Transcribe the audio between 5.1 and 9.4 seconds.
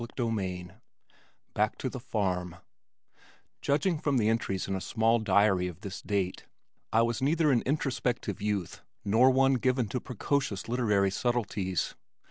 diary of this date, I was neither an introspective youth nor